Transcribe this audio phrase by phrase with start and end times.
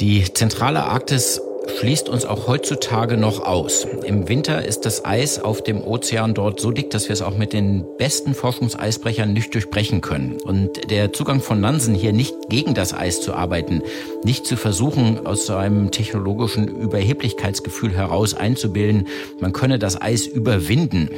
[0.00, 1.40] Die zentrale Arktis
[1.78, 3.86] schließt uns auch heutzutage noch aus.
[4.04, 7.38] Im Winter ist das Eis auf dem Ozean dort so dick, dass wir es auch
[7.38, 10.36] mit den besten Forschungseisbrechern nicht durchbrechen können.
[10.44, 13.82] Und der Zugang von Nansen hier nicht gegen das Eis zu arbeiten,
[14.22, 19.08] nicht zu versuchen, aus so einem technologischen Überheblichkeitsgefühl heraus einzubilden,
[19.40, 21.08] man könne das Eis überwinden,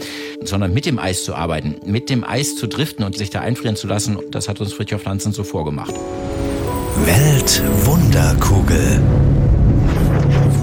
[0.44, 3.74] sondern mit dem Eis zu arbeiten, mit dem Eis zu driften und sich da einfrieren
[3.74, 5.94] zu lassen, das hat uns Fritjof Nansen so vorgemacht.
[7.06, 9.00] Weltwunderkugel.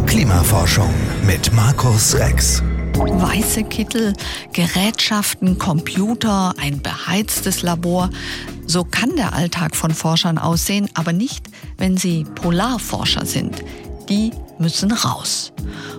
[0.05, 0.93] Klimaforschung
[1.25, 2.61] mit Markus Rex.
[2.93, 4.13] Weiße Kittel,
[4.53, 8.09] Gerätschaften, Computer, ein beheiztes Labor.
[8.65, 13.63] So kann der Alltag von Forschern aussehen, aber nicht, wenn sie Polarforscher sind.
[14.09, 15.51] Die müssen raus.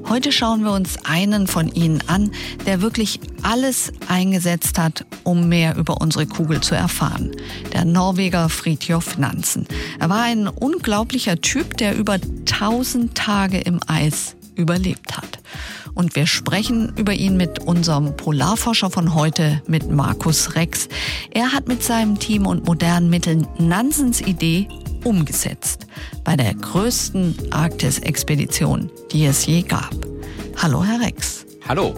[0.08, 2.30] Heute schauen wir uns einen von ihnen an,
[2.64, 7.32] der wirklich alles eingesetzt hat, um mehr über unsere Kugel zu erfahren.
[7.72, 9.66] Der Norweger Fridtjof Nansen.
[9.98, 15.40] Er war ein unglaublicher Typ, der über 1000 Tage im Eis überlebt hat.
[15.94, 20.88] Und wir sprechen über ihn mit unserem Polarforscher von heute, mit Markus Rex.
[21.30, 24.68] Er hat mit seinem Team und modernen Mitteln Nansens Idee
[25.04, 25.86] umgesetzt.
[26.24, 29.94] Bei der größten Arktis-Expedition, die es je gab.
[30.56, 31.46] Hallo, Herr Rex.
[31.68, 31.94] Hallo.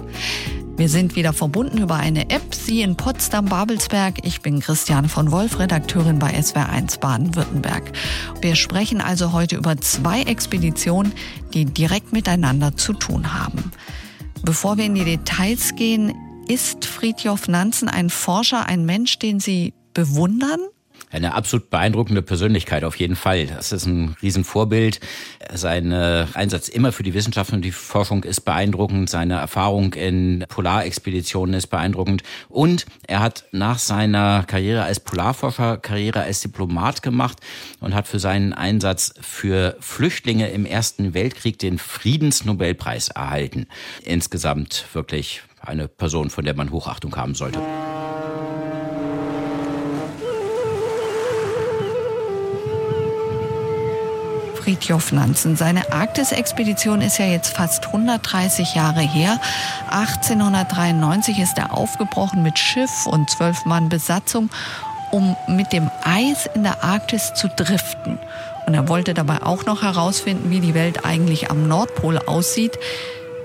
[0.79, 2.55] Wir sind wieder verbunden über eine App.
[2.55, 4.25] Sie in Potsdam-Babelsberg.
[4.25, 7.91] Ich bin Christiane von Wolf, Redakteurin bei SWR1 Baden-Württemberg.
[8.41, 11.13] Wir sprechen also heute über zwei Expeditionen,
[11.53, 13.73] die direkt miteinander zu tun haben.
[14.45, 16.15] Bevor wir in die Details gehen,
[16.47, 20.61] ist Friedjof Nansen ein Forscher, ein Mensch, den Sie bewundern?
[21.11, 23.47] Eine absolut beeindruckende Persönlichkeit auf jeden Fall.
[23.47, 25.01] Das ist ein Riesenvorbild.
[25.53, 29.09] Sein Einsatz immer für die Wissenschaft und die Forschung ist beeindruckend.
[29.09, 32.23] Seine Erfahrung in Polarexpeditionen ist beeindruckend.
[32.49, 37.39] Und er hat nach seiner Karriere als Polarforscher Karriere als Diplomat gemacht
[37.81, 43.67] und hat für seinen Einsatz für Flüchtlinge im Ersten Weltkrieg den Friedensnobelpreis erhalten.
[44.03, 47.61] Insgesamt wirklich eine Person, von der man Hochachtung haben sollte.
[54.69, 55.57] Fridtjof Nansen.
[55.57, 59.41] Seine Arktis-Expedition ist ja jetzt fast 130 Jahre her.
[59.89, 64.51] 1893 ist er aufgebrochen mit Schiff und zwölf Mann Besatzung,
[65.11, 68.19] um mit dem Eis in der Arktis zu driften.
[68.67, 72.79] Und er wollte dabei auch noch herausfinden, wie die Welt eigentlich am Nordpol aussieht.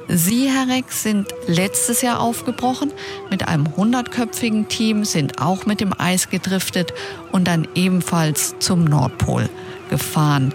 [0.09, 2.91] Sie, Herr Rex, sind letztes Jahr aufgebrochen
[3.29, 6.93] mit einem hundertköpfigen Team, sind auch mit dem Eis gedriftet
[7.31, 9.49] und dann ebenfalls zum Nordpol
[9.89, 10.53] gefahren.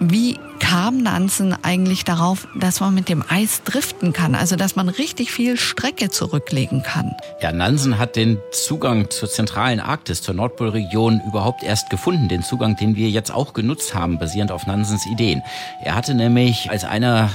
[0.00, 4.88] Wie kam Nansen eigentlich darauf, dass man mit dem Eis driften kann, also dass man
[4.88, 7.14] richtig viel Strecke zurücklegen kann?
[7.40, 12.76] Ja, Nansen hat den Zugang zur zentralen Arktis, zur Nordpolregion überhaupt erst gefunden, den Zugang,
[12.76, 15.42] den wir jetzt auch genutzt haben, basierend auf Nansens Ideen.
[15.82, 17.30] Er hatte nämlich als einer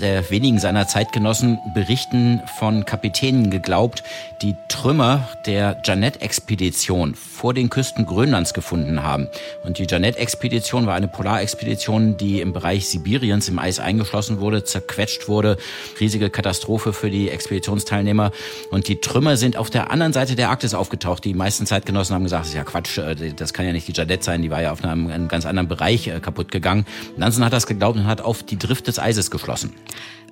[0.00, 4.02] der wenigen seiner Zeitgenossen Berichten von Kapitänen geglaubt,
[4.42, 9.28] die Trümmer der Janet-Expedition vor den Küsten Grönlands gefunden haben.
[9.64, 15.26] Und die Janet-Expedition war eine Polarexpedition, die im Bereich Sibiriens im Eis eingeschlossen wurde, zerquetscht
[15.26, 15.56] wurde.
[15.98, 18.30] Riesige Katastrophe für die Expeditionsteilnehmer.
[18.70, 21.24] Und die Trümmer sind auf der anderen Seite der Arktis aufgetaucht.
[21.24, 23.92] Die meisten Zeitgenossen haben gesagt, das ist ja Quatsch, äh, das kann ja nicht die
[23.92, 26.86] Janet sein, die war ja auf einem, einem ganz anderen Bereich äh, kaputt gegangen.
[27.16, 29.74] Nansen hat das geglaubt und hat auf die Drift des Eises geschlossen.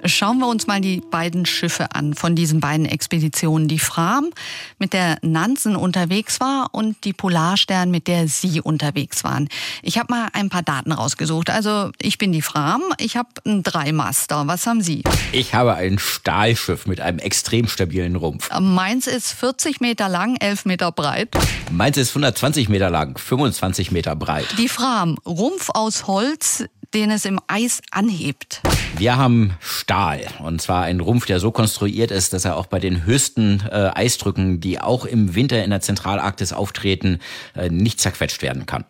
[0.04, 3.68] Schauen wir uns mal die beiden Schiffe an von diesen beiden Expeditionen.
[3.68, 4.30] Die Fram,
[4.78, 9.48] mit der Nansen unterwegs war und die Polarstern, mit der Sie unterwegs waren.
[9.82, 11.50] Ich habe mal ein paar Daten rausgesucht.
[11.50, 14.46] Also ich bin die Fram, ich habe einen Dreimaster.
[14.46, 15.04] Was haben Sie?
[15.32, 18.48] Ich habe ein Stahlschiff mit einem extrem stabilen Rumpf.
[18.58, 21.28] Meins ist 40 Meter lang, 11 Meter breit.
[21.70, 24.46] Meins ist 120 Meter lang, 25 Meter breit.
[24.58, 28.60] Die Fram, Rumpf aus Holz, den es im Eis anhebt.
[28.96, 32.78] Wir haben Stahl und zwar ein Rumpf, der so konstruiert ist, dass er auch bei
[32.78, 37.20] den höchsten äh, Eisdrücken, die auch im Winter in der Zentralarktis auftreten,
[37.54, 38.84] äh, nicht zerquetscht werden kann.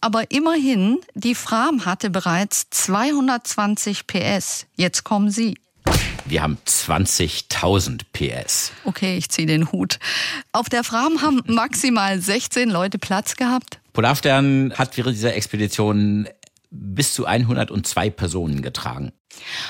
[0.00, 4.66] Aber immerhin, die Fram hatte bereits 220 PS.
[4.76, 5.56] Jetzt kommen Sie.
[6.24, 8.72] Wir haben 20.000 PS.
[8.84, 9.98] Okay, ich ziehe den Hut.
[10.52, 13.80] Auf der Fram haben maximal 16 Leute Platz gehabt.
[13.92, 16.28] Polarstern hat während dieser Expedition
[16.70, 19.12] bis zu 102 Personen getragen.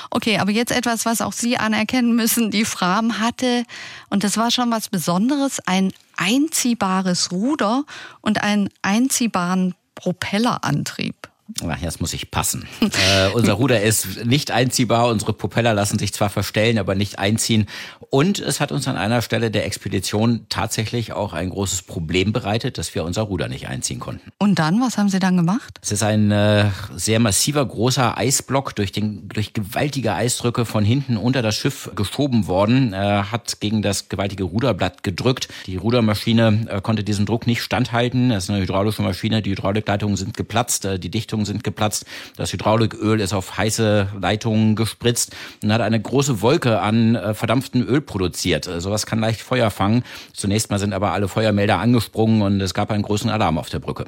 [0.09, 2.51] Okay, aber jetzt etwas, was auch Sie anerkennen müssen.
[2.51, 3.63] Die Fram hatte,
[4.09, 7.85] und das war schon was Besonderes, ein einziehbares Ruder
[8.21, 11.20] und einen einziehbaren Propellerantrieb.
[11.67, 12.67] Ach, jetzt muss ich passen.
[12.81, 15.07] äh, unser Ruder ist nicht einziehbar.
[15.09, 17.67] Unsere Propeller lassen sich zwar verstellen, aber nicht einziehen.
[18.09, 22.77] Und es hat uns an einer Stelle der Expedition tatsächlich auch ein großes Problem bereitet,
[22.77, 24.31] dass wir unser Ruder nicht einziehen konnten.
[24.37, 25.79] Und dann, was haben Sie dann gemacht?
[25.81, 26.65] Es ist ein äh,
[26.95, 32.47] sehr massiver, großer Eisblock durch, den, durch gewaltige Eisdrücke von hinten unter das Schiff geschoben
[32.47, 35.47] worden, äh, hat gegen das gewaltige Ruderblatt gedrückt.
[35.67, 38.29] Die Rudermaschine äh, konnte diesem Druck nicht standhalten.
[38.29, 39.41] Das ist eine hydraulische Maschine.
[39.41, 41.09] Die Hydraulikleitungen sind geplatzt, äh, die
[41.41, 42.05] Dichtungen sind geplatzt.
[42.37, 47.81] Das Hydrauliköl ist auf heiße Leitungen gespritzt und hat eine große Wolke an äh, verdampftem
[47.87, 48.67] Öl produziert.
[48.67, 50.03] Äh, sowas kann leicht Feuer fangen.
[50.33, 53.79] Zunächst mal sind aber alle Feuermelder angesprungen und es gab einen großen Alarm auf der
[53.79, 54.05] Brücke.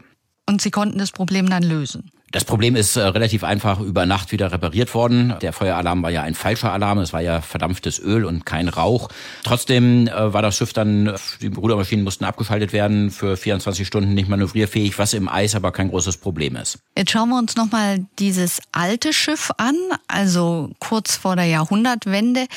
[0.47, 2.12] Und Sie konnten das Problem dann lösen?
[2.33, 5.35] Das Problem ist äh, relativ einfach über Nacht wieder repariert worden.
[5.44, 6.97] Der Feueralarm war ja ein falscher Alarm.
[6.97, 9.09] Es war ja verdampftes Öl und kein Rauch.
[9.44, 14.30] Trotzdem äh, war das Schiff dann, die Rudermaschinen mussten abgeschaltet werden, für 24 Stunden nicht
[14.30, 16.80] manövrierfähig, was im Eis aber kein großes Problem ist.
[16.97, 19.75] Jetzt schauen wir uns nochmal dieses alte Schiff an,
[20.07, 22.47] also kurz vor der Jahrhundertwende.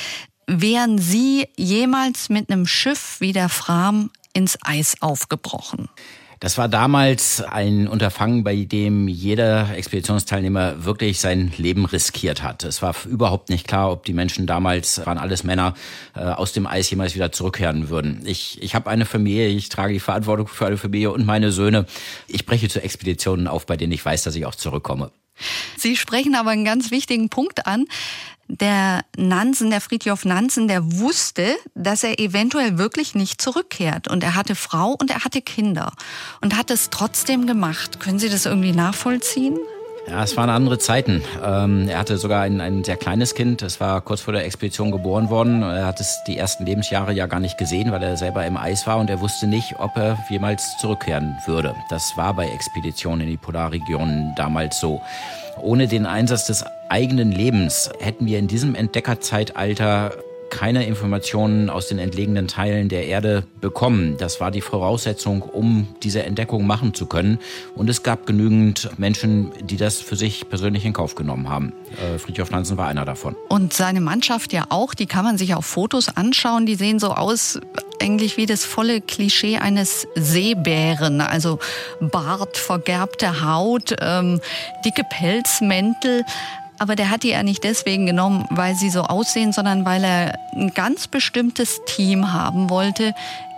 [0.47, 5.87] Wären Sie jemals mit einem Schiff wie der Fram ins Eis aufgebrochen?
[6.39, 12.63] Das war damals ein Unterfangen, bei dem jeder Expeditionsteilnehmer wirklich sein Leben riskiert hat.
[12.63, 15.73] Es war überhaupt nicht klar, ob die Menschen damals, waren alles Männer,
[16.15, 18.21] äh, aus dem Eis jemals wieder zurückkehren würden.
[18.25, 21.85] Ich, ich habe eine Familie, ich trage die Verantwortung für eine Familie und meine Söhne.
[22.27, 25.11] Ich breche zu Expeditionen auf, bei denen ich weiß, dass ich auch zurückkomme.
[25.77, 27.85] Sie sprechen aber einen ganz wichtigen Punkt an
[28.47, 34.07] der Nansen, der Friedhof Nansen, der wusste, dass er eventuell wirklich nicht zurückkehrt.
[34.07, 35.91] Und er hatte Frau und er hatte Kinder
[36.41, 37.99] und hat es trotzdem gemacht.
[37.99, 39.57] Können Sie das irgendwie nachvollziehen?
[40.09, 41.21] Ja, es waren andere Zeiten.
[41.43, 43.61] Ähm, er hatte sogar ein, ein sehr kleines Kind.
[43.61, 45.63] Es war kurz vor der Expedition geboren worden.
[45.63, 48.87] Er hat es die ersten Lebensjahre ja gar nicht gesehen, weil er selber im Eis
[48.87, 51.75] war und er wusste nicht, ob er jemals zurückkehren würde.
[51.89, 55.01] Das war bei Expeditionen in die Polarregionen damals so.
[55.61, 60.13] Ohne den Einsatz des eigenen Lebens hätten wir in diesem Entdeckerzeitalter
[60.57, 64.17] keine Informationen aus den entlegenen Teilen der Erde bekommen.
[64.17, 67.37] Das war die Voraussetzung, um diese Entdeckung machen zu können.
[67.75, 71.73] Und es gab genügend Menschen, die das für sich persönlich in Kauf genommen haben.
[72.01, 73.35] Äh, Friedhof Nansen war einer davon.
[73.49, 76.65] Und seine Mannschaft ja auch, die kann man sich auf Fotos anschauen.
[76.65, 77.59] Die sehen so aus,
[78.01, 81.21] eigentlich wie das volle Klischee eines Seebären.
[81.21, 81.59] Also
[81.99, 84.41] Bart, vergerbte Haut, ähm,
[84.83, 86.23] dicke Pelzmäntel.
[86.79, 90.39] Aber der hat die ja nicht deswegen genommen, weil sie so aussehen, sondern weil er
[90.55, 93.13] ein ganz bestimmtes Team haben wollte,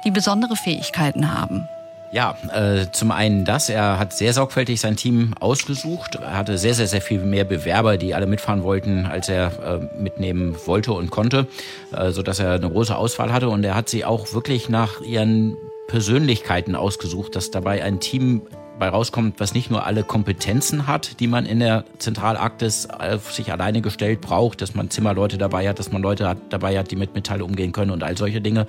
[0.06, 1.68] die besondere Fähigkeiten haben.
[2.12, 3.70] Ja, äh, zum einen das.
[3.70, 6.16] Er hat sehr sorgfältig sein Team ausgesucht.
[6.16, 10.02] Er hatte sehr, sehr, sehr viel mehr Bewerber, die alle mitfahren wollten, als er äh,
[10.02, 11.48] mitnehmen wollte und konnte,
[11.96, 13.50] äh, so dass er eine große Auswahl hatte.
[13.50, 15.56] Und er hat sie auch wirklich nach ihren
[15.88, 18.42] Persönlichkeiten ausgesucht, dass dabei ein Team
[18.80, 23.52] bei rauskommt, was nicht nur alle Kompetenzen hat, die man in der Zentralarktis auf sich
[23.52, 26.96] alleine gestellt braucht, dass man Zimmerleute dabei hat, dass man Leute hat, dabei hat, die
[26.96, 28.68] mit Metall umgehen können und all solche Dinge,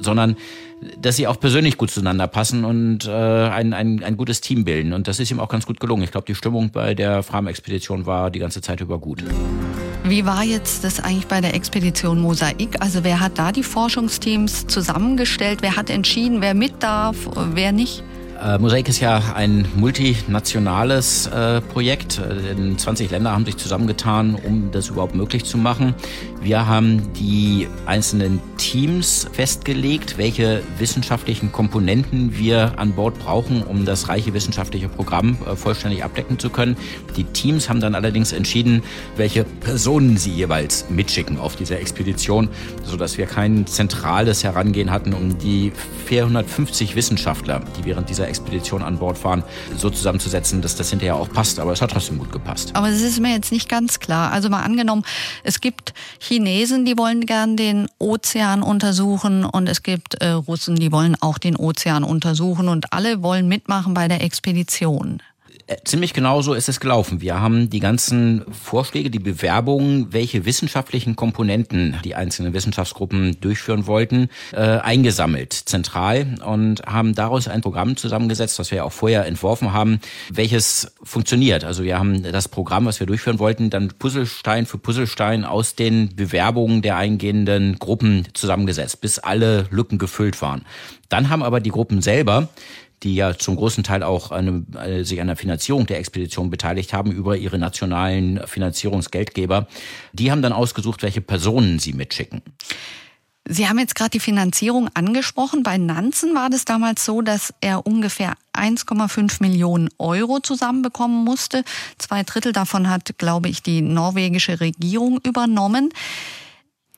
[0.00, 0.36] sondern
[1.00, 4.92] dass sie auch persönlich gut zueinander passen und äh, ein, ein, ein gutes Team bilden.
[4.92, 6.02] Und das ist ihm auch ganz gut gelungen.
[6.02, 9.22] Ich glaube, die Stimmung bei der Fram-Expedition war die ganze Zeit über gut.
[10.04, 12.80] Wie war jetzt das eigentlich bei der Expedition Mosaik?
[12.80, 15.62] Also wer hat da die Forschungsteams zusammengestellt?
[15.62, 17.16] Wer hat entschieden, wer mit darf,
[17.54, 18.02] wer nicht?
[18.42, 22.20] Äh, Mosaik ist ja ein multinationales äh, Projekt.
[22.50, 25.94] In 20 Länder haben sich zusammengetan, um das überhaupt möglich zu machen.
[26.40, 34.08] Wir haben die einzelnen Teams festgelegt, welche wissenschaftlichen Komponenten wir an Bord brauchen, um das
[34.08, 36.76] reiche wissenschaftliche Programm äh, vollständig abdecken zu können.
[37.16, 38.82] Die Teams haben dann allerdings entschieden,
[39.16, 42.48] welche Personen sie jeweils mitschicken auf dieser Expedition,
[42.82, 45.70] sodass wir kein zentrales Herangehen hatten, um die
[46.06, 49.44] 450 Wissenschaftler, die während dieser Expedition an Bord fahren,
[49.76, 51.60] so zusammenzusetzen, dass das hinterher auch passt.
[51.60, 52.74] Aber es hat trotzdem gut gepasst.
[52.74, 54.32] Aber es ist mir jetzt nicht ganz klar.
[54.32, 55.04] Also mal angenommen,
[55.44, 60.90] es gibt Chinesen, die wollen gern den Ozean untersuchen und es gibt äh, Russen, die
[60.92, 65.22] wollen auch den Ozean untersuchen und alle wollen mitmachen bei der Expedition.
[65.72, 67.20] Äh, ziemlich genau so ist es gelaufen.
[67.20, 74.28] Wir haben die ganzen Vorschläge, die Bewerbungen, welche wissenschaftlichen Komponenten die einzelnen Wissenschaftsgruppen durchführen wollten,
[74.52, 79.72] äh, eingesammelt, zentral und haben daraus ein Programm zusammengesetzt, das wir ja auch vorher entworfen
[79.72, 80.00] haben,
[80.30, 81.64] welches funktioniert.
[81.64, 86.14] Also wir haben das Programm, was wir durchführen wollten, dann Puzzlestein für Puzzlestein aus den
[86.14, 90.64] Bewerbungen der eingehenden Gruppen zusammengesetzt, bis alle Lücken gefüllt waren.
[91.12, 92.48] Dann haben aber die Gruppen selber
[93.02, 96.92] die ja zum großen Teil auch eine, äh, sich an der Finanzierung der Expedition beteiligt
[96.92, 99.66] haben über ihre nationalen Finanzierungsgeldgeber.
[100.12, 102.42] Die haben dann ausgesucht, welche Personen sie mitschicken.
[103.48, 105.64] Sie haben jetzt gerade die Finanzierung angesprochen.
[105.64, 111.64] Bei Nansen war das damals so, dass er ungefähr 1,5 Millionen Euro zusammenbekommen musste.
[111.98, 115.92] Zwei Drittel davon hat, glaube ich, die norwegische Regierung übernommen.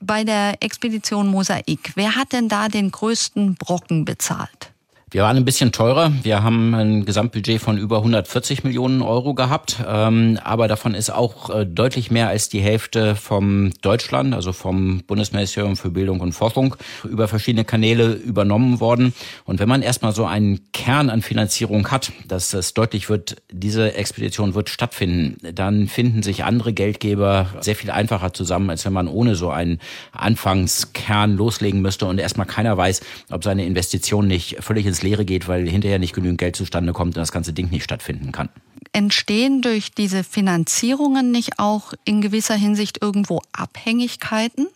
[0.01, 4.74] Bei der Expedition Mosaik, wer hat denn da den größten Brocken bezahlt?
[5.15, 6.13] Wir waren ein bisschen teurer.
[6.25, 9.77] Wir haben ein Gesamtbudget von über 140 Millionen Euro gehabt.
[9.87, 15.05] Ähm, aber davon ist auch äh, deutlich mehr als die Hälfte vom Deutschland, also vom
[15.07, 19.15] Bundesministerium für Bildung und Forschung, über verschiedene Kanäle übernommen worden.
[19.45, 23.95] Und wenn man erstmal so einen Kern an Finanzierung hat, dass es deutlich wird, diese
[23.95, 29.07] Expedition wird stattfinden, dann finden sich andere Geldgeber sehr viel einfacher zusammen, als wenn man
[29.07, 29.79] ohne so einen
[30.11, 35.47] Anfangskern loslegen müsste und erstmal keiner weiß, ob seine Investition nicht völlig ins Leere geht,
[35.47, 38.49] weil hinterher nicht genügend Geld zustande kommt und das ganze Ding nicht stattfinden kann.
[38.93, 44.67] Entstehen durch diese Finanzierungen nicht auch in gewisser Hinsicht irgendwo Abhängigkeiten?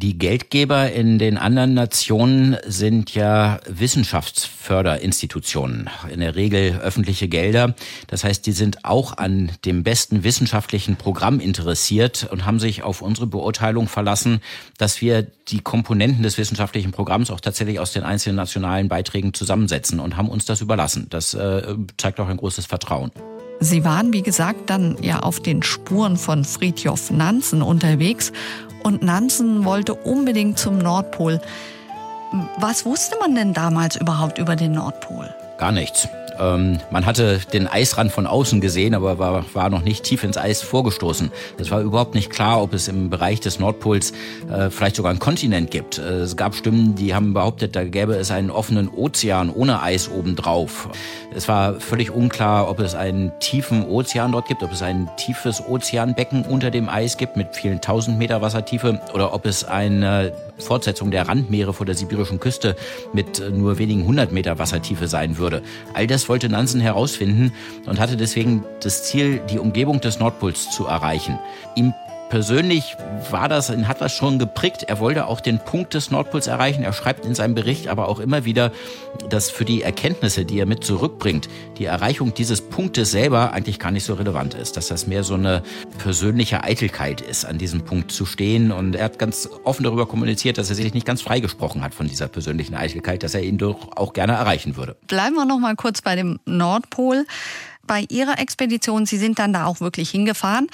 [0.00, 7.74] Die Geldgeber in den anderen Nationen sind ja Wissenschaftsförderinstitutionen, in der Regel öffentliche Gelder.
[8.06, 13.02] Das heißt, die sind auch an dem besten wissenschaftlichen Programm interessiert und haben sich auf
[13.02, 14.40] unsere Beurteilung verlassen,
[14.76, 19.98] dass wir die Komponenten des wissenschaftlichen Programms auch tatsächlich aus den einzelnen nationalen Beiträgen zusammensetzen
[19.98, 21.08] und haben uns das überlassen.
[21.10, 23.10] Das äh, zeigt auch ein großes Vertrauen.
[23.60, 28.32] Sie waren, wie gesagt, dann ja auf den Spuren von Fridtjof Nansen unterwegs
[28.82, 31.40] und Nansen wollte unbedingt zum Nordpol.
[32.58, 35.34] Was wusste man denn damals überhaupt über den Nordpol?
[35.58, 36.08] Gar nichts.
[36.38, 40.36] Ähm, man hatte den Eisrand von außen gesehen, aber war, war noch nicht tief ins
[40.36, 41.30] Eis vorgestoßen.
[41.58, 44.12] Es war überhaupt nicht klar, ob es im Bereich des Nordpols
[44.50, 45.98] äh, vielleicht sogar einen Kontinent gibt.
[45.98, 50.10] Äh, es gab Stimmen, die haben behauptet, da gäbe es einen offenen Ozean ohne Eis
[50.10, 50.88] obendrauf.
[51.34, 55.62] Es war völlig unklar, ob es einen tiefen Ozean dort gibt, ob es ein tiefes
[55.66, 61.10] Ozeanbecken unter dem Eis gibt mit vielen tausend Meter Wassertiefe oder ob es eine Fortsetzung
[61.10, 62.76] der Randmeere vor der sibirischen Küste
[63.12, 65.62] mit nur wenigen hundert Meter Wassertiefe sein würde.
[65.94, 67.52] All das wollte Nansen herausfinden
[67.86, 71.38] und hatte deswegen das Ziel, die Umgebung des Nordpols zu erreichen.
[71.74, 71.94] Ihm
[72.28, 72.96] persönlich
[73.30, 74.84] war das, hat das schon geprägt.
[74.86, 76.82] Er wollte auch den Punkt des Nordpols erreichen.
[76.82, 78.72] Er schreibt in seinem Bericht aber auch immer wieder,
[79.28, 83.90] dass für die Erkenntnisse, die er mit zurückbringt, die Erreichung dieses Punktes selber eigentlich gar
[83.90, 84.76] nicht so relevant ist.
[84.76, 85.62] Dass das mehr so eine
[85.98, 88.72] persönliche Eitelkeit ist, an diesem Punkt zu stehen.
[88.72, 92.08] Und er hat ganz offen darüber kommuniziert, dass er sich nicht ganz freigesprochen hat von
[92.08, 94.96] dieser persönlichen Eitelkeit, dass er ihn doch auch gerne erreichen würde.
[95.06, 97.24] Bleiben wir noch mal kurz bei dem Nordpol
[97.88, 100.68] bei Ihrer Expedition, Sie sind dann da auch wirklich hingefahren.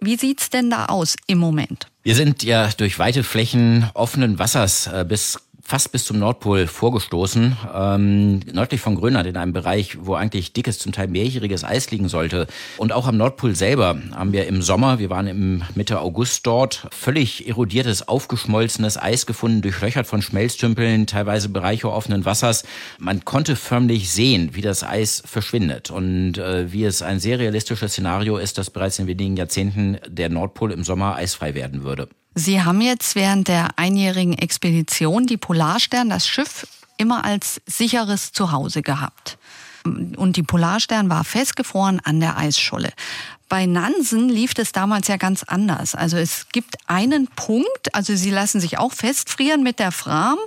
[0.00, 1.88] Wie sieht's denn da aus im Moment?
[2.02, 7.58] Wir sind ja durch weite Flächen offenen Wassers äh, bis fast bis zum Nordpol vorgestoßen,
[7.74, 12.08] ähm, nördlich von Grönland in einem Bereich, wo eigentlich dickes, zum Teil mehrjähriges Eis liegen
[12.08, 12.46] sollte.
[12.78, 16.88] Und auch am Nordpol selber haben wir im Sommer, wir waren im Mitte August dort,
[16.90, 22.64] völlig erodiertes, aufgeschmolzenes Eis gefunden, durchlöchert von Schmelztümpeln, teilweise Bereiche offenen Wassers.
[22.98, 27.92] Man konnte förmlich sehen, wie das Eis verschwindet und äh, wie es ein sehr realistisches
[27.92, 32.08] Szenario ist, dass bereits in wenigen Jahrzehnten der Nordpol im Sommer eisfrei werden würde.
[32.38, 38.82] Sie haben jetzt während der einjährigen Expedition die Polarstern, das Schiff, immer als sicheres Zuhause
[38.82, 39.38] gehabt.
[39.84, 42.92] Und die Polarstern war festgefroren an der Eisscholle.
[43.48, 45.96] Bei Nansen lief es damals ja ganz anders.
[45.96, 50.38] Also es gibt einen Punkt, also sie lassen sich auch festfrieren mit der Fram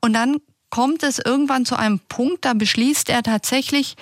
[0.00, 0.38] und dann
[0.70, 3.96] kommt es irgendwann zu einem Punkt, da beschließt er tatsächlich,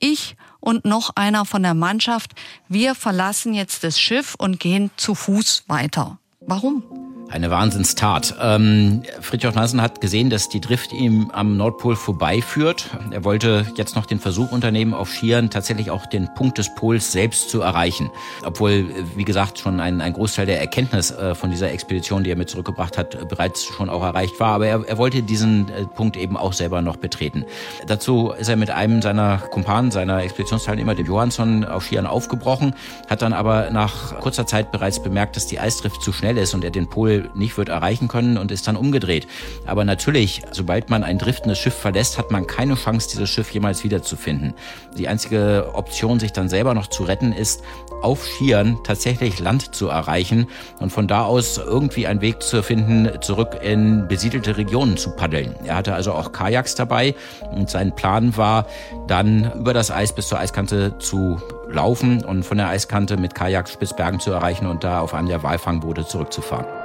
[0.00, 2.32] ich und noch einer von der Mannschaft,
[2.68, 6.18] wir verlassen jetzt das Schiff und gehen zu Fuß weiter.
[6.46, 7.13] Warum?
[7.34, 8.36] Eine Wahnsinnstat.
[8.40, 12.90] Ähm, Fridtjof Nansen hat gesehen, dass die Drift ihm am Nordpol vorbeiführt.
[13.10, 17.10] Er wollte jetzt noch den Versuch unternehmen, auf Skiern tatsächlich auch den Punkt des Pols
[17.10, 18.08] selbst zu erreichen.
[18.44, 18.86] Obwohl,
[19.16, 22.50] wie gesagt, schon ein, ein Großteil der Erkenntnis äh, von dieser Expedition, die er mit
[22.50, 24.54] zurückgebracht hat, äh, bereits schon auch erreicht war.
[24.54, 27.44] Aber er, er wollte diesen äh, Punkt eben auch selber noch betreten.
[27.88, 32.76] Dazu ist er mit einem seiner Kumpanen, seiner Expeditionsteilnehmer, dem Johansson, auf Skiern aufgebrochen,
[33.10, 36.62] hat dann aber nach kurzer Zeit bereits bemerkt, dass die Eisdrift zu schnell ist und
[36.62, 39.26] er den Pol nicht wird erreichen können und ist dann umgedreht.
[39.66, 43.84] Aber natürlich, sobald man ein driftendes Schiff verlässt, hat man keine Chance, dieses Schiff jemals
[43.84, 44.54] wiederzufinden.
[44.96, 47.62] Die einzige Option, sich dann selber noch zu retten, ist,
[48.02, 50.46] auf Skiern tatsächlich Land zu erreichen
[50.78, 55.54] und von da aus irgendwie einen Weg zu finden, zurück in besiedelte Regionen zu paddeln.
[55.64, 57.14] Er hatte also auch Kajaks dabei
[57.50, 58.66] und sein Plan war,
[59.06, 61.40] dann über das Eis bis zur Eiskante zu
[61.70, 65.42] laufen und von der Eiskante mit Kajaks Spitzbergen zu erreichen und da auf einem der
[65.42, 66.83] Walfangboote zurückzufahren.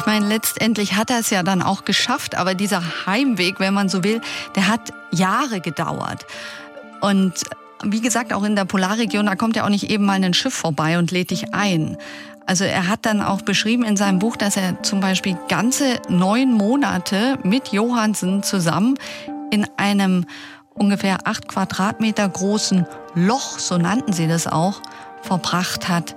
[0.00, 3.90] Ich meine, letztendlich hat er es ja dann auch geschafft, aber dieser Heimweg, wenn man
[3.90, 4.22] so will,
[4.56, 6.24] der hat Jahre gedauert.
[7.02, 7.34] Und
[7.84, 10.54] wie gesagt, auch in der Polarregion, da kommt ja auch nicht eben mal ein Schiff
[10.54, 11.98] vorbei und lädt dich ein.
[12.46, 16.54] Also er hat dann auch beschrieben in seinem Buch, dass er zum Beispiel ganze neun
[16.54, 18.98] Monate mit Johansen zusammen
[19.50, 20.24] in einem
[20.72, 24.80] ungefähr acht Quadratmeter großen Loch, so nannten sie das auch,
[25.20, 26.16] verbracht hat.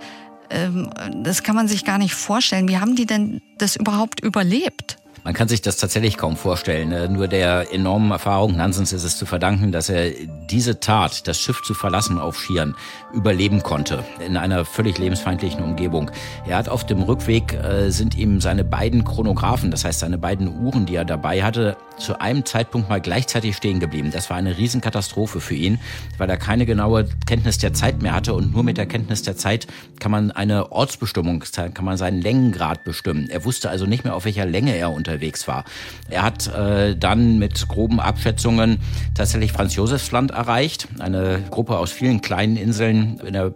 [0.49, 0.89] Ähm,
[1.23, 2.67] das kann man sich gar nicht vorstellen.
[2.67, 4.97] Wie haben die denn das überhaupt überlebt?
[5.23, 6.91] Man kann sich das tatsächlich kaum vorstellen.
[6.91, 10.11] Äh, nur der enormen Erfahrung Nansens ist es zu verdanken, dass er
[10.49, 12.75] diese Tat, das Schiff zu verlassen auf Schieren,
[13.13, 14.03] überleben konnte.
[14.25, 16.11] In einer völlig lebensfeindlichen Umgebung.
[16.45, 20.61] Er hat auf dem Rückweg äh, sind ihm seine beiden Chronographen, das heißt seine beiden
[20.61, 24.11] Uhren, die er dabei hatte, zu einem Zeitpunkt mal gleichzeitig stehen geblieben.
[24.11, 25.79] Das war eine Riesenkatastrophe für ihn,
[26.17, 29.37] weil er keine genaue Kenntnis der Zeit mehr hatte und nur mit der Kenntnis der
[29.37, 29.67] Zeit
[29.99, 33.29] kann man eine Ortsbestimmung, kann man seinen Längengrad bestimmen.
[33.29, 35.12] Er wusste also nicht mehr, auf welcher Länge er unterwegs
[35.47, 35.63] war.
[36.09, 38.79] Er hat äh, dann mit groben Abschätzungen
[39.15, 43.53] tatsächlich Franz Josefsland erreicht, eine Gruppe aus vielen kleinen Inseln in der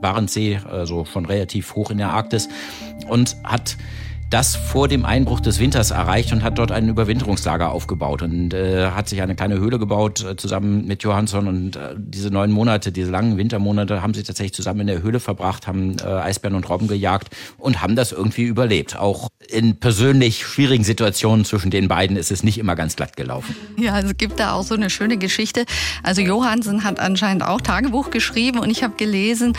[0.00, 2.48] Barentssee, also schon relativ hoch in der Arktis
[3.08, 3.76] und hat
[4.30, 8.92] das vor dem Einbruch des Winters erreicht und hat dort ein Überwinterungslager aufgebaut und äh,
[8.92, 12.92] hat sich eine kleine Höhle gebaut äh, zusammen mit Johansson und äh, diese neun Monate,
[12.92, 16.68] diese langen Wintermonate haben sie tatsächlich zusammen in der Höhle verbracht, haben äh, Eisbären und
[16.68, 18.96] Robben gejagt und haben das irgendwie überlebt.
[18.96, 23.56] Auch in persönlich schwierigen Situationen zwischen den beiden ist es nicht immer ganz glatt gelaufen.
[23.76, 25.64] Ja, es gibt da auch so eine schöne Geschichte.
[26.04, 29.54] Also Johansen hat anscheinend auch Tagebuch geschrieben und ich habe gelesen,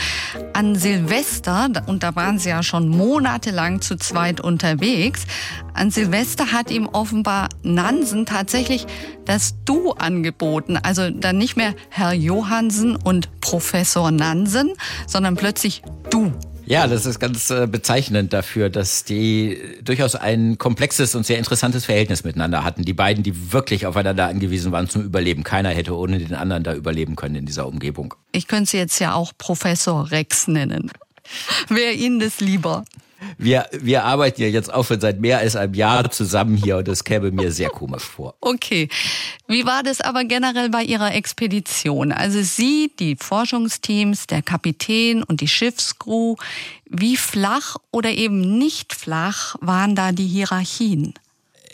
[0.54, 5.26] an Silvester, und da waren sie ja schon monatelang zu zweit und unterwegs.
[5.74, 8.86] An Silvester hat ihm offenbar Nansen tatsächlich
[9.24, 10.76] das Du angeboten.
[10.76, 14.72] Also dann nicht mehr Herr Johansen und Professor Nansen,
[15.06, 16.32] sondern plötzlich Du.
[16.64, 21.84] Ja, das ist ganz äh, bezeichnend dafür, dass die durchaus ein komplexes und sehr interessantes
[21.84, 22.84] Verhältnis miteinander hatten.
[22.84, 25.42] Die beiden, die wirklich aufeinander angewiesen waren zum Überleben.
[25.42, 28.14] Keiner hätte ohne den anderen da überleben können in dieser Umgebung.
[28.30, 30.92] Ich könnte sie jetzt ja auch Professor Rex nennen.
[31.68, 32.84] Wäre Ihnen das lieber?
[33.38, 36.88] Wir, wir arbeiten ja jetzt auch schon seit mehr als einem Jahr zusammen hier und
[36.88, 38.34] das käme mir sehr komisch vor.
[38.40, 38.88] Okay.
[39.46, 42.12] Wie war das aber generell bei Ihrer Expedition?
[42.12, 46.36] Also Sie, die Forschungsteams, der Kapitän und die Schiffscrew,
[46.88, 51.14] wie flach oder eben nicht flach waren da die Hierarchien?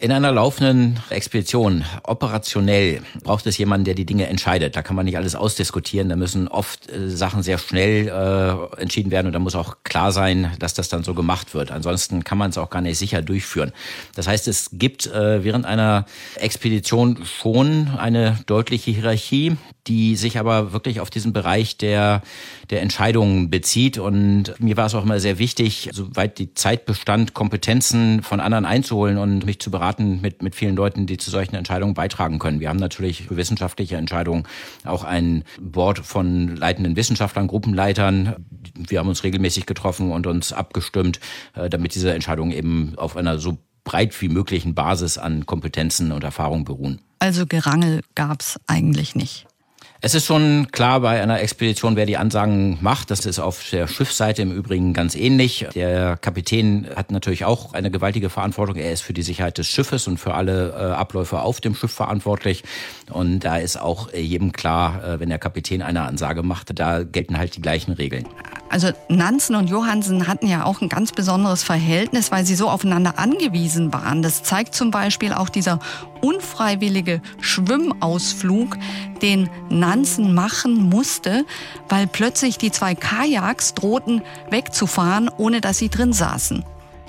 [0.01, 4.77] In einer laufenden Expedition, operationell, braucht es jemanden, der die Dinge entscheidet.
[4.77, 6.09] Da kann man nicht alles ausdiskutieren.
[6.09, 10.13] Da müssen oft äh, Sachen sehr schnell äh, entschieden werden und da muss auch klar
[10.13, 11.73] sein, dass das dann so gemacht wird.
[11.73, 13.73] Ansonsten kann man es auch gar nicht sicher durchführen.
[14.15, 16.07] Das heißt, es gibt äh, während einer
[16.37, 19.57] Expedition schon eine deutliche Hierarchie,
[19.89, 22.23] die sich aber wirklich auf diesen Bereich der,
[22.71, 23.99] der Entscheidungen bezieht.
[23.99, 28.65] Und mir war es auch immer sehr wichtig, soweit die Zeit bestand, Kompetenzen von anderen
[28.65, 32.39] einzuholen und mich zu beraten beraten mit, mit vielen Leuten, die zu solchen Entscheidungen beitragen
[32.39, 32.61] können.
[32.61, 34.45] Wir haben natürlich für wissenschaftliche Entscheidungen
[34.85, 38.37] auch ein Board von leitenden Wissenschaftlern, Gruppenleitern.
[38.77, 41.21] Wir haben uns regelmäßig getroffen und uns abgestimmt,
[41.55, 46.23] äh, damit diese Entscheidungen eben auf einer so breit wie möglichen Basis an Kompetenzen und
[46.23, 47.01] Erfahrungen beruhen.
[47.19, 49.48] Also Gerangel gab es eigentlich nicht.
[50.01, 53.11] Es ist schon klar bei einer Expedition, wer die Ansagen macht.
[53.11, 55.67] Das ist auf der Schiffsseite im Übrigen ganz ähnlich.
[55.75, 58.77] Der Kapitän hat natürlich auch eine gewaltige Verantwortung.
[58.77, 61.91] Er ist für die Sicherheit des Schiffes und für alle äh, Abläufe auf dem Schiff
[61.91, 62.63] verantwortlich.
[63.11, 67.37] Und da ist auch jedem klar, äh, wenn der Kapitän eine Ansage macht, da gelten
[67.37, 68.25] halt die gleichen Regeln.
[68.71, 73.19] Also Nansen und Johansen hatten ja auch ein ganz besonderes Verhältnis, weil sie so aufeinander
[73.19, 74.23] angewiesen waren.
[74.23, 75.79] Das zeigt zum Beispiel auch dieser
[76.21, 78.77] unfreiwillige Schwimmausflug,
[79.23, 81.45] den Nansen machen musste,
[81.89, 86.65] weil plötzlich die zwei Kajaks drohten wegzufahren, ohne dass sie drin saßen.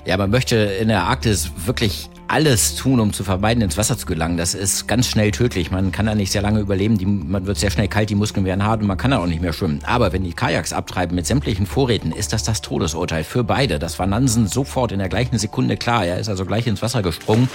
[0.06, 4.06] Ja, man möchte in der Arktis wirklich alles tun, um zu vermeiden, ins Wasser zu
[4.06, 4.36] gelangen.
[4.36, 5.72] Das ist ganz schnell tödlich.
[5.72, 6.96] Man kann da nicht sehr lange überleben.
[6.96, 9.26] Die, man wird sehr schnell kalt, die Muskeln werden hart und man kann da auch
[9.26, 9.80] nicht mehr schwimmen.
[9.84, 13.80] Aber wenn die Kajaks abtreiben mit sämtlichen Vorräten, ist das das Todesurteil für beide.
[13.80, 16.06] Das war Nansen sofort in der gleichen Sekunde klar.
[16.06, 17.48] Er ist also gleich ins Wasser gesprungen.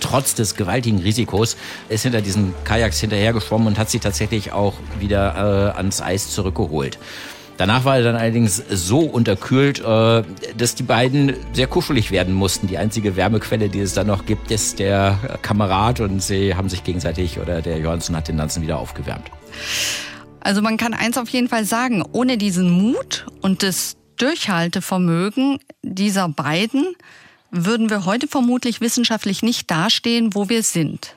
[0.00, 1.58] Trotz des gewaltigen Risikos
[1.90, 6.30] ist hinter diesen Kajaks hinterher geschwommen und hat sie tatsächlich auch wieder äh, ans Eis
[6.30, 6.98] zurückgeholt.
[7.62, 10.24] Danach war er dann allerdings so unterkühlt, äh,
[10.56, 12.66] dass die beiden sehr kuschelig werden mussten.
[12.66, 16.82] Die einzige Wärmequelle, die es dann noch gibt, ist der Kamerad und sie haben sich
[16.82, 19.30] gegenseitig oder der Johansson hat den Nanzen wieder aufgewärmt.
[20.40, 26.28] Also man kann eins auf jeden Fall sagen, ohne diesen Mut und das Durchhaltevermögen dieser
[26.28, 26.96] beiden
[27.52, 31.14] würden wir heute vermutlich wissenschaftlich nicht dastehen, wo wir sind.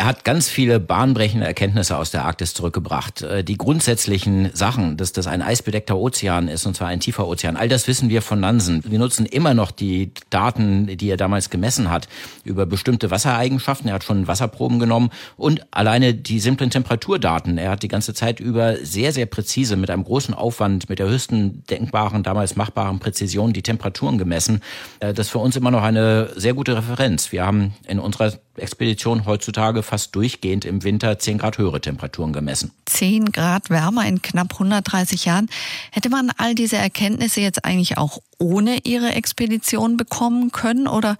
[0.00, 3.20] Er hat ganz viele bahnbrechende Erkenntnisse aus der Arktis zurückgebracht.
[3.20, 7.58] Äh, die grundsätzlichen Sachen, dass das ein eisbedeckter Ozean ist, und zwar ein tiefer Ozean,
[7.58, 8.82] all das wissen wir von Nansen.
[8.88, 12.08] Wir nutzen immer noch die Daten, die er damals gemessen hat,
[12.44, 13.88] über bestimmte Wassereigenschaften.
[13.88, 17.58] Er hat schon Wasserproben genommen und alleine die simplen Temperaturdaten.
[17.58, 21.08] Er hat die ganze Zeit über sehr, sehr präzise, mit einem großen Aufwand, mit der
[21.08, 24.62] höchsten denkbaren, damals machbaren Präzision die Temperaturen gemessen.
[25.00, 27.32] Äh, das ist für uns immer noch eine sehr gute Referenz.
[27.32, 32.72] Wir haben in unserer Expedition heutzutage fast durchgehend im Winter 10 Grad höhere Temperaturen gemessen.
[32.86, 35.48] 10 Grad wärmer in knapp 130 Jahren.
[35.90, 40.86] Hätte man all diese Erkenntnisse jetzt eigentlich auch ohne Ihre Expedition bekommen können?
[40.86, 41.16] Oder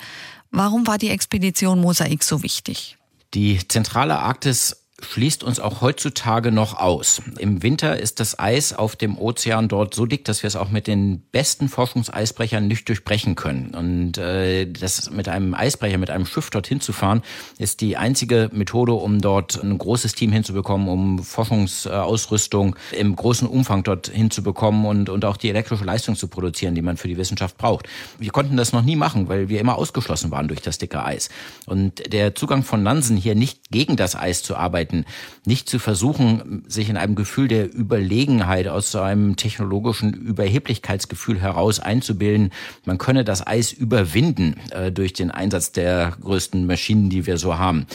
[0.51, 2.97] warum war die Expedition Mosaik so wichtig?
[3.35, 7.23] Die zentrale Arktis schließt uns auch heutzutage noch aus.
[7.39, 10.71] Im Winter ist das Eis auf dem Ozean dort so dick, dass wir es auch
[10.71, 13.75] mit den besten Forschungseisbrechern nicht durchbrechen können.
[13.75, 17.23] Und äh, das mit einem Eisbrecher, mit einem Schiff dorthin zu fahren,
[17.59, 23.83] ist die einzige Methode, um dort ein großes Team hinzubekommen, um Forschungsausrüstung im großen Umfang
[23.83, 27.57] dort hinzubekommen und, und auch die elektrische Leistung zu produzieren, die man für die Wissenschaft
[27.59, 27.87] braucht.
[28.19, 31.29] Wir konnten das noch nie machen, weil wir immer ausgeschlossen waren durch das dicke Eis.
[31.67, 35.05] Und der Zugang von Nansen hier nicht gegen das Eis zu arbeiten, arbeiten,
[35.45, 41.81] nicht zu versuchen, sich in einem Gefühl der Überlegenheit aus so einem technologischen Überheblichkeitsgefühl heraus
[41.81, 42.51] einzubilden,
[42.85, 47.59] man könne das Eis überwinden äh, durch den Einsatz der größten Maschinen, die wir so
[47.59, 47.87] haben.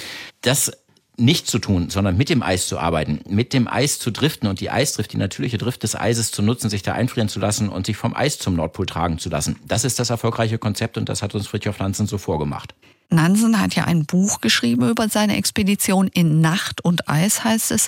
[0.42, 0.72] Das
[1.18, 4.60] nicht zu tun, sondern mit dem Eis zu arbeiten, mit dem Eis zu driften und
[4.60, 7.86] die Eisdrift, die natürliche Drift des Eises zu nutzen, sich da einfrieren zu lassen und
[7.86, 9.58] sich vom Eis zum Nordpol tragen zu lassen.
[9.68, 12.76] Das ist das erfolgreiche Konzept und das hat uns Fritjof Nansen so vorgemacht.
[13.10, 17.88] Nansen hat ja ein Buch geschrieben über seine Expedition in Nacht und Eis heißt es.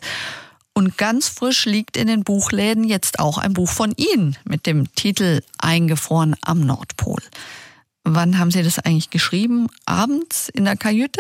[0.74, 4.94] Und ganz frisch liegt in den Buchläden jetzt auch ein Buch von Ihnen mit dem
[4.94, 7.20] Titel Eingefroren am Nordpol.
[8.04, 9.68] Wann haben Sie das eigentlich geschrieben?
[9.86, 11.20] Abends in der Kajüte?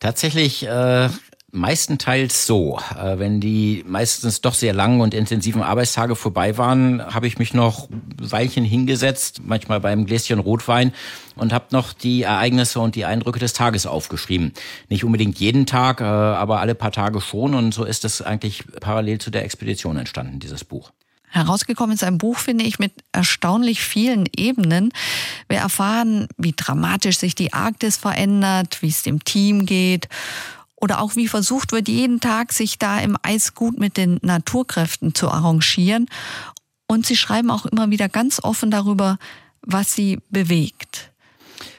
[0.00, 1.10] Tatsächlich äh,
[1.52, 2.78] Meistenteils so.
[2.98, 7.54] Äh, wenn die meistens doch sehr langen und intensiven Arbeitstage vorbei waren, habe ich mich
[7.54, 7.88] noch
[8.20, 10.92] Weilchen hingesetzt, manchmal beim Gläschen Rotwein
[11.36, 14.52] und habe noch die Ereignisse und die Eindrücke des Tages aufgeschrieben.
[14.88, 18.64] Nicht unbedingt jeden Tag, äh, aber alle paar Tage schon und so ist es eigentlich
[18.80, 20.92] parallel zu der Expedition entstanden, dieses Buch.
[21.30, 24.92] Herausgekommen ist ein Buch, finde ich, mit erstaunlich vielen Ebenen.
[25.48, 30.08] Wir erfahren, wie dramatisch sich die Arktis verändert, wie es dem Team geht
[30.74, 35.14] oder auch wie versucht wird, jeden Tag sich da im Eis gut mit den Naturkräften
[35.14, 36.06] zu arrangieren.
[36.86, 39.18] Und sie schreiben auch immer wieder ganz offen darüber,
[39.62, 41.12] was sie bewegt.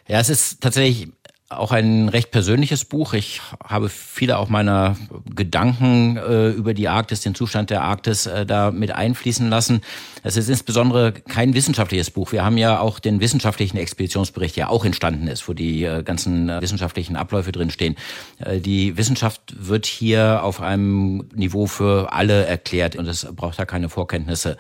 [0.08, 1.10] Ja, es ist tatsächlich
[1.52, 3.14] auch ein recht persönliches Buch.
[3.14, 4.96] Ich habe viele auch meiner
[5.34, 9.82] Gedanken äh, über die Arktis, den Zustand der Arktis äh, da mit einfließen lassen.
[10.24, 12.32] Es ist insbesondere kein wissenschaftliches Buch.
[12.32, 16.50] Wir haben ja auch den wissenschaftlichen Expeditionsbericht, der auch entstanden ist, wo die äh, ganzen
[16.50, 17.96] äh, wissenschaftlichen Abläufe drinstehen.
[18.40, 23.66] Äh, die Wissenschaft wird hier auf einem Niveau für alle erklärt und es braucht da
[23.66, 24.58] keine Vorkenntnisse.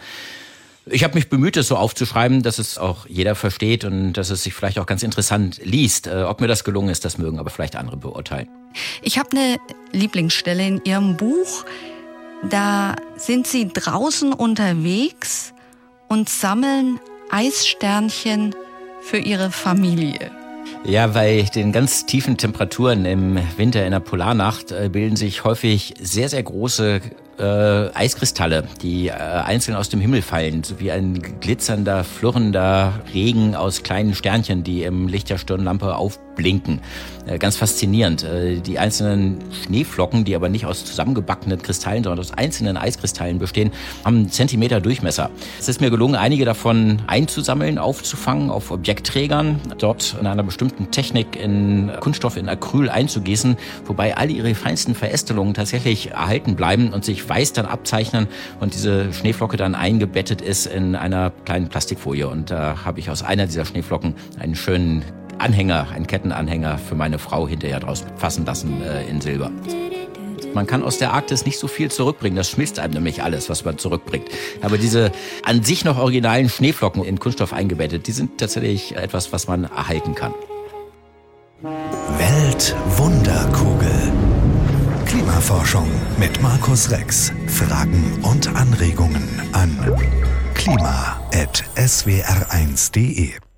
[0.85, 4.43] Ich habe mich bemüht, es so aufzuschreiben, dass es auch jeder versteht und dass es
[4.43, 6.07] sich vielleicht auch ganz interessant liest.
[6.07, 8.49] Äh, ob mir das gelungen ist, das mögen aber vielleicht andere beurteilen.
[9.03, 9.57] Ich habe eine
[9.91, 11.65] Lieblingsstelle in Ihrem Buch.
[12.49, 15.53] Da sind Sie draußen unterwegs
[16.07, 18.55] und sammeln Eissternchen
[19.01, 20.31] für Ihre Familie.
[20.83, 25.93] Ja, bei den ganz tiefen Temperaturen im Winter in der Polarnacht äh, bilden sich häufig
[25.99, 27.01] sehr, sehr große
[27.39, 33.55] äh, Eiskristalle, die äh, einzeln aus dem Himmel fallen, so wie ein glitzernder, flirrender Regen
[33.55, 36.81] aus kleinen Sternchen, die im Licht der Stirnlampe aufblinken.
[37.25, 38.23] Äh, ganz faszinierend.
[38.23, 43.71] Äh, die einzelnen Schneeflocken, die aber nicht aus zusammengebackenen Kristallen, sondern aus einzelnen Eiskristallen bestehen,
[44.03, 45.29] haben einen Zentimeter Durchmesser.
[45.59, 51.35] Es ist mir gelungen, einige davon einzusammeln, aufzufangen auf Objektträgern, dort in einer bestimmten Technik
[51.35, 57.29] in Kunststoff in Acryl einzugießen, wobei all ihre feinsten Verästelungen tatsächlich erhalten bleiben und sich
[57.29, 58.27] weiß dann abzeichnen
[58.59, 62.27] und diese Schneeflocke dann eingebettet ist in einer kleinen Plastikfolie.
[62.27, 65.03] Und da habe ich aus einer dieser Schneeflocken einen schönen
[65.37, 69.51] Anhänger, einen Kettenanhänger für meine Frau hinterher draus fassen lassen äh, in Silber.
[70.53, 72.35] Man kann aus der Arktis nicht so viel zurückbringen.
[72.35, 74.27] Das schmilzt einem nämlich alles, was man zurückbringt.
[74.61, 75.11] Aber diese
[75.43, 80.13] an sich noch originalen Schneeflocken in Kunststoff eingebettet, die sind tatsächlich etwas, was man erhalten
[80.13, 80.33] kann.
[82.17, 83.80] Weltwunderkugel.
[85.41, 87.31] Klimaforschung mit Markus Rex.
[87.47, 89.75] Fragen und Anregungen an
[90.53, 93.50] klima.swr1.de